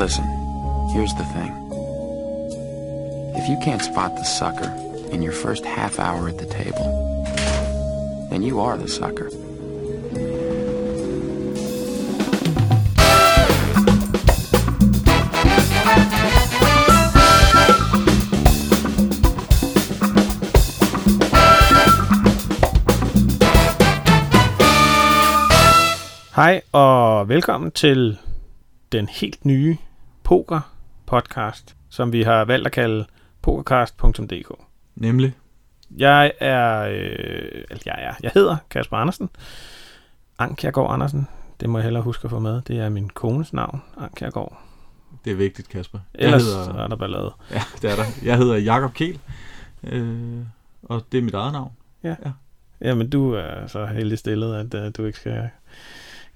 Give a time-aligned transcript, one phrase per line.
[0.00, 0.24] Listen,
[0.94, 1.52] here's the thing.
[3.36, 4.72] If you can't spot the sucker
[5.12, 6.88] in your first half hour at the table,
[8.30, 9.28] then you are the sucker.
[26.34, 28.18] Hej og velkommen til
[28.92, 29.76] den helt nye
[30.30, 30.60] poker
[31.06, 33.06] podcast, som vi har valgt at kalde
[33.42, 34.52] pokercast.dk.
[34.94, 35.34] Nemlig.
[35.96, 39.30] Jeg er, øh, jeg er, jeg hedder Kasper Andersen.
[40.38, 41.26] Ankjærgaard Andersen.
[41.60, 42.62] Det må jeg hellere huske at få med.
[42.62, 44.62] Det er min kones navn, Ankjærgaard.
[45.24, 45.98] Det er vigtigt, Kasper.
[46.14, 47.32] Ellers jeg hedder, er der ballade.
[47.50, 48.04] Ja, det er der.
[48.24, 49.18] Jeg hedder Jakob Kiel,
[49.82, 50.38] øh,
[50.82, 51.72] og det er mit eget navn.
[52.80, 55.48] Jamen, du er så heldig stillet, at uh, du ikke skal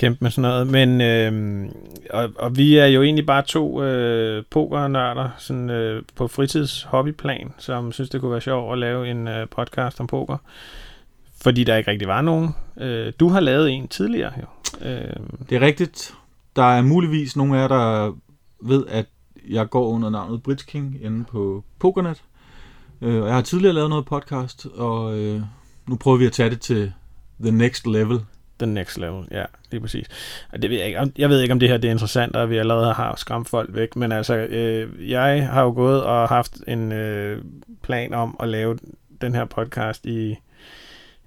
[0.00, 0.66] kæmpe med sådan noget.
[0.66, 1.70] Men, øh,
[2.10, 7.52] og, og vi er jo egentlig bare to øh, pokernørder sådan, øh, på fritids hobbyplan,
[7.58, 10.36] som synes, det kunne være sjovt at lave en øh, podcast om poker.
[11.42, 12.48] Fordi der ikke rigtig var nogen.
[12.80, 14.46] Øh, du har lavet en tidligere, jo.
[14.88, 15.14] Øh,
[15.50, 16.14] Det er rigtigt.
[16.56, 18.12] Der er muligvis nogle af jer, der
[18.62, 19.06] ved, at
[19.48, 22.22] jeg går under navnet Bridge King inde på Pokernet.
[23.02, 25.40] Øh, og jeg har tidligere lavet noget podcast, og øh,
[25.88, 26.92] nu prøver vi at tage det til
[27.40, 28.20] the next level.
[28.60, 30.06] The next level, ja, lige præcis.
[30.52, 32.36] Og det ved jeg, ikke, om- jeg ved ikke, om det her det er interessant,
[32.36, 36.28] og vi allerede har skræmt folk væk, men altså, øh, jeg har jo gået og
[36.28, 37.42] haft en øh,
[37.82, 38.78] plan om at lave
[39.20, 40.36] den her podcast i, jeg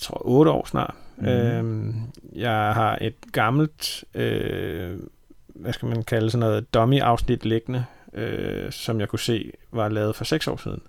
[0.00, 0.94] tror, otte år snart.
[1.16, 1.26] Mm.
[1.26, 1.94] Øh,
[2.34, 4.98] jeg har et gammelt, øh,
[5.54, 10.16] hvad skal man kalde sådan noget, dummy-afsnit liggende, øh, som jeg kunne se var lavet
[10.16, 10.82] for seks år siden.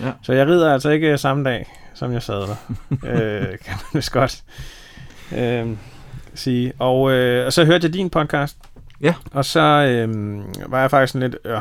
[0.00, 0.12] Ja.
[0.22, 2.56] Så jeg rider altså ikke samme dag, som jeg sad der.
[3.06, 4.42] øh, kan man vist godt
[5.38, 5.76] øh,
[6.34, 6.72] sige.
[6.78, 8.56] Og, øh, og så hørte jeg din podcast.
[9.00, 9.14] Ja.
[9.32, 10.10] Og så øh,
[10.72, 11.40] var jeg faktisk sådan lidt...
[11.44, 11.60] Øh,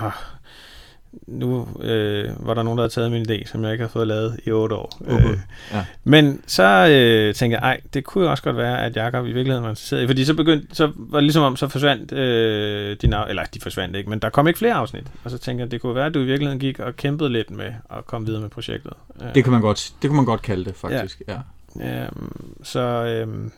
[1.27, 4.07] nu øh, var der nogen, der havde taget min idé, som jeg ikke har fået
[4.07, 4.97] lavet i otte år.
[5.05, 5.37] Gud.
[5.73, 5.85] Ja.
[6.03, 9.31] Men så øh, tænkte jeg, ej, det kunne jo også godt være, at Jacob i
[9.31, 12.97] virkeligheden var interesseret i, fordi så begyndte, så var det ligesom om, så forsvandt øh,
[13.01, 15.03] dine, af- eller de forsvandt ikke, men der kom ikke flere afsnit.
[15.23, 17.51] Og så tænkte jeg, det kunne være, at du i virkeligheden gik og kæmpede lidt
[17.51, 18.93] med at komme videre med projektet.
[19.21, 21.21] Øh, Det kan man godt, det kan man godt kalde det, faktisk.
[21.27, 21.37] Ja.
[21.79, 22.03] ja.
[22.03, 23.51] Øhm, så, øhm,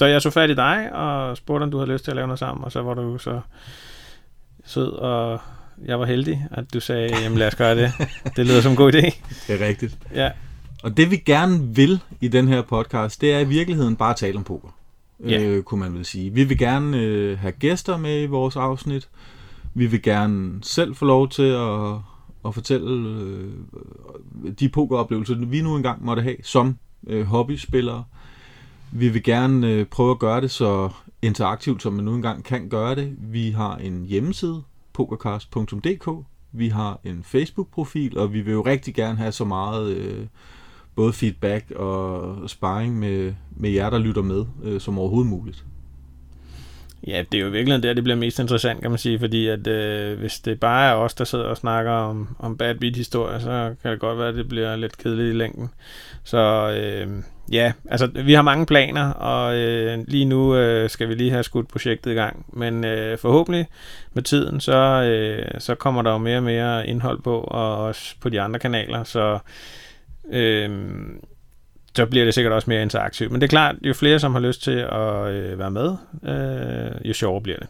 [0.00, 2.26] så jeg så fat i dig og spurgte, om du havde lyst til at lave
[2.26, 3.40] noget sammen, og så var du så
[4.64, 5.40] sød, og
[5.84, 7.92] jeg var heldig, at du sagde, jamen lad os gøre det.
[8.36, 9.00] Det lyder som en god idé.
[9.46, 9.98] Det er rigtigt.
[10.14, 10.30] Ja,
[10.82, 14.16] Og det vi gerne vil i den her podcast, det er i virkeligheden bare at
[14.16, 14.68] tale om poker.
[15.28, 15.42] Ja.
[15.42, 16.30] Øh, kunne man vel sige.
[16.30, 19.08] Vi vil gerne øh, have gæster med i vores afsnit.
[19.74, 21.94] Vi vil gerne selv få lov til at,
[22.46, 23.48] at fortælle øh,
[24.60, 28.04] de pokeroplevelser, vi nu engang måtte have som øh, hobbyspillere.
[28.92, 30.90] Vi vil gerne øh, prøve at gøre det så
[31.22, 33.16] interaktivt, som man nu engang kan gøre det.
[33.18, 34.62] Vi har en hjemmeside,
[34.92, 36.26] pokercast.dk.
[36.52, 40.26] Vi har en Facebook-profil, og vi vil jo rigtig gerne have så meget øh,
[40.96, 45.64] både feedback og sparring med, med jer, der lytter med, øh, som overhovedet muligt.
[47.06, 49.66] ja det er jo virkelig der, det bliver mest interessant, kan man sige, fordi at
[49.66, 53.38] øh, hvis det bare er os, der sidder og snakker om, om bad beat historier,
[53.38, 55.70] så kan det godt være, at det bliver lidt kedeligt i længden.
[56.24, 61.14] Så øh, ja, altså vi har mange planer, og øh, lige nu øh, skal vi
[61.14, 62.46] lige have skudt projektet i gang.
[62.52, 63.66] Men øh, forhåbentlig
[64.12, 68.14] med tiden, så, øh, så kommer der jo mere og mere indhold på, og også
[68.20, 69.38] på de andre kanaler, så
[70.30, 70.70] øh,
[71.96, 73.32] så bliver det sikkert også mere interaktivt.
[73.32, 77.08] Men det er klart, jo flere som har lyst til at øh, være med, øh,
[77.08, 77.68] jo sjovere bliver det.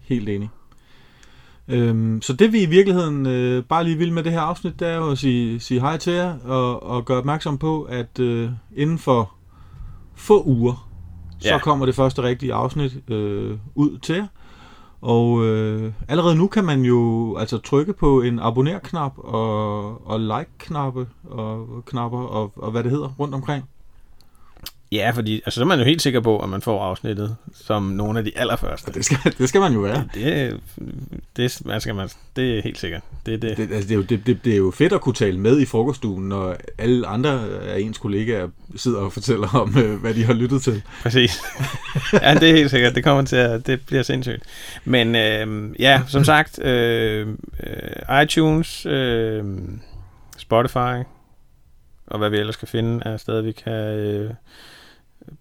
[0.00, 0.48] Helt enig.
[1.68, 4.88] Øhm, så det vi i virkeligheden øh, bare lige vil med det her afsnit, det
[4.88, 8.50] er jo at sige, sige hej til jer og, og gøre opmærksom på, at øh,
[8.76, 9.32] inden for
[10.14, 10.88] få uger,
[11.38, 11.58] så Ja.
[11.58, 14.26] kommer det første rigtige afsnit øh, ud til jer.
[15.00, 21.06] Og øh, allerede nu kan man jo altså trykke på en abonner-knap og, og like-knappe
[21.24, 23.64] og knapper og, og hvad det hedder rundt omkring.
[24.92, 27.82] Ja, fordi altså, så er man jo helt sikker på, at man får afsnittet som
[27.82, 28.88] nogle af de allerførste.
[28.88, 30.08] Og det skal, det skal man jo være.
[30.14, 30.60] Det,
[31.36, 33.02] det, man skal man, det er helt sikkert.
[33.26, 33.56] Det er det.
[33.56, 35.60] Det, altså, det, er jo, det, det, det er jo fedt at kunne tale med
[35.60, 40.24] i frokoststuen, når alle andre af ens kollegaer sidder og fortæller om, øh, hvad de
[40.24, 40.82] har lyttet til.
[41.02, 41.42] Præcis.
[42.12, 42.94] ja, det er helt sikkert.
[42.94, 44.42] Det kommer til at, det bliver sindssygt.
[44.84, 47.28] Men øh, ja, som sagt, øh,
[47.62, 49.44] øh, iTunes, øh,
[50.38, 51.04] Spotify,
[52.06, 54.30] og hvad vi ellers kan finde, er steder, vi kan øh,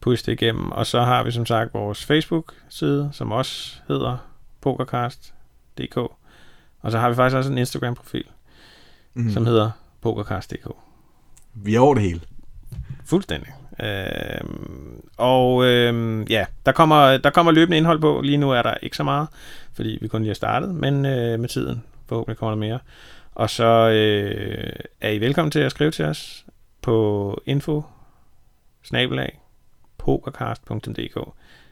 [0.02, 0.72] pushe det igennem.
[0.72, 4.18] Og så har vi som sagt vores Facebook-side, som også hedder
[4.62, 5.98] pokercast.dk.
[6.82, 8.26] Og så har vi faktisk også en Instagram-profil,
[9.14, 9.32] Mm.
[9.32, 10.68] som hedder pokercast.dk.
[11.54, 12.22] Vi er over det hele.
[13.06, 13.50] Fuldstændig.
[13.84, 14.42] Øh,
[15.18, 18.22] og øh, ja, der kommer, der kommer løbende indhold på.
[18.22, 19.28] Lige nu er der ikke så meget,
[19.74, 22.80] fordi vi kun lige har startet, men øh, med tiden forhåbentlig kommer der mere.
[23.36, 26.46] Og så øh, er I velkommen til at skrive til os
[26.82, 27.84] på info
[30.02, 31.18] pokercast.dk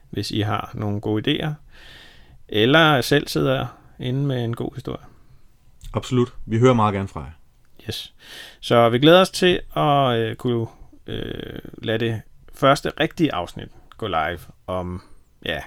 [0.10, 1.52] hvis I har nogle gode idéer,
[2.48, 3.68] eller selv sidder
[4.00, 5.06] inde med en god historie.
[5.94, 6.34] Absolut.
[6.46, 7.32] Vi hører meget gerne fra jer.
[7.88, 8.14] Yes.
[8.60, 10.68] Så vi glæder os til at øh, kunne
[11.08, 12.22] øh, lade det
[12.54, 15.02] første rigtige afsnit gå live om,
[15.46, 15.60] ja...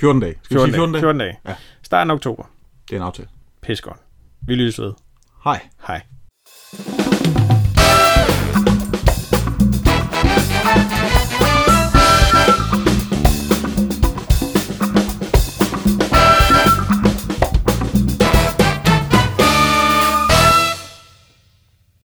[0.00, 0.38] 14 dage.
[0.42, 1.00] Skal 14 vi sige 14 dage?
[1.00, 1.38] 14 dage.
[1.48, 1.54] Ja.
[1.82, 2.44] Starten af oktober.
[2.88, 3.28] Det er en aftale.
[3.60, 3.98] Pis godt.
[4.40, 4.92] Vi lyttes ved.
[5.44, 5.60] Hej.
[5.86, 6.02] Hej.